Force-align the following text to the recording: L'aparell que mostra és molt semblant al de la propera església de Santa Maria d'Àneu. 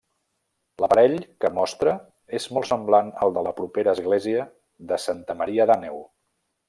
L'aparell 0.83 1.17
que 1.43 1.51
mostra 1.57 1.93
és 2.39 2.47
molt 2.57 2.69
semblant 2.69 3.11
al 3.27 3.35
de 3.37 3.43
la 3.49 3.53
propera 3.61 3.95
església 3.99 4.47
de 4.93 4.99
Santa 5.05 5.37
Maria 5.43 5.69
d'Àneu. 5.75 6.03